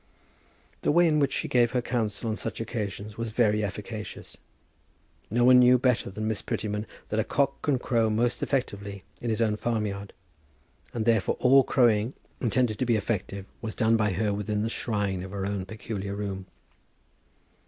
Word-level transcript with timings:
The 0.81 0.91
way 0.91 1.07
in 1.07 1.19
which 1.19 1.31
she 1.31 1.47
gave 1.47 1.73
her 1.73 1.81
counsel 1.83 2.27
on 2.27 2.35
such 2.35 2.59
occasions 2.59 3.19
was 3.19 3.29
very 3.29 3.63
efficacious. 3.63 4.35
No 5.29 5.43
one 5.45 5.59
knew 5.59 5.77
better 5.77 6.09
than 6.09 6.27
Miss 6.27 6.41
Prettyman 6.41 6.87
that 7.09 7.19
a 7.19 7.23
cock 7.23 7.61
can 7.61 7.77
crow 7.77 8.09
most 8.09 8.41
effectively 8.41 9.03
in 9.21 9.29
his 9.29 9.43
own 9.43 9.57
farmyard, 9.57 10.11
and 10.91 11.05
therefore 11.05 11.37
all 11.39 11.63
crowing 11.63 12.15
intended 12.39 12.79
to 12.79 12.85
be 12.87 12.95
effective 12.95 13.45
was 13.61 13.75
done 13.75 13.95
by 13.95 14.13
her 14.13 14.33
within 14.33 14.63
the 14.63 14.69
shrine 14.69 15.21
of 15.21 15.29
her 15.29 15.45
own 15.45 15.67
peculiar 15.67 16.15
room. 16.15 16.47